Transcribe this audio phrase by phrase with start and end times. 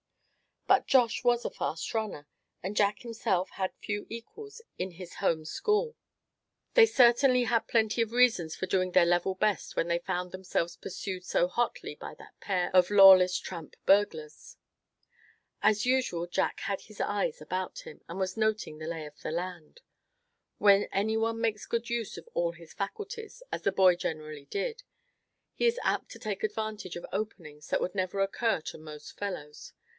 [0.65, 2.27] But Josh was a fast runner,
[2.63, 5.95] and Jack himself had few equals in his home school.
[6.73, 10.77] They certainly had plenty of reasons for doing their level best when they found themselves
[10.77, 14.55] pursued so hotly by that pair of lawless tramp burglars.
[15.61, 19.29] As usual Jack had his eyes about him, and was noting the lay of the
[19.31, 19.81] land.
[20.57, 24.81] When any one makes good use of all his faculties, as this boy generally did,
[25.53, 29.73] he is apt to take advantage of openings that would never occur to most fellows.